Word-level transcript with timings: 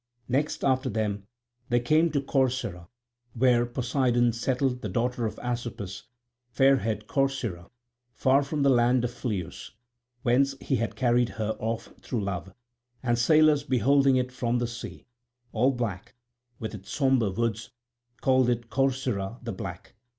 Next 0.27 0.63
after 0.63 0.89
them 0.89 1.27
they 1.69 1.79
came 1.79 2.09
to 2.09 2.21
Corcyra, 2.21 2.87
where 3.35 3.67
Poseidon 3.67 4.33
settled 4.33 4.81
the 4.81 4.89
daughter 4.89 5.27
of 5.27 5.37
Asopus, 5.43 6.05
fair 6.49 6.77
haired 6.77 7.05
Corcyra, 7.05 7.69
far 8.15 8.41
from 8.41 8.63
the 8.63 8.71
land 8.71 9.03
of 9.03 9.11
Phlius, 9.11 9.73
whence 10.23 10.55
he 10.59 10.77
had 10.77 10.95
carried 10.95 11.29
her 11.37 11.55
off 11.59 11.93
through 12.01 12.23
love; 12.23 12.51
and 13.03 13.19
sailors 13.19 13.63
beholding 13.63 14.15
it 14.15 14.31
from 14.31 14.57
the 14.57 14.65
sea, 14.65 15.05
all 15.51 15.69
black 15.71 16.15
with 16.57 16.73
its 16.73 16.89
sombre 16.89 17.29
woods, 17.29 17.69
call 18.21 18.49
it 18.49 18.71
Corcyra 18.71 19.37
the 19.43 19.53
Black. 19.53 19.93